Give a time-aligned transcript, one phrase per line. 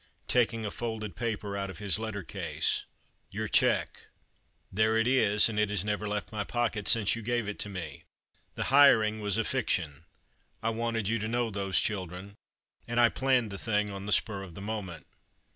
[0.27, 2.85] Taking a folded paper out of his letter case,
[3.29, 4.07] "Your cheque.
[4.71, 7.69] There it is; and it has never left my pocket since you gave it to
[7.69, 8.05] me.
[8.55, 10.63] The hiring was a fiction SHE WENT QUICKLY UP THE STEPS.
[10.63, 12.35] —I wanted you to know those children—
[12.87, 15.05] and I planned the thing on the spur of the moment."